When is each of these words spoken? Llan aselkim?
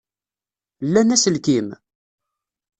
Llan 0.87 1.13
aselkim? 1.15 1.67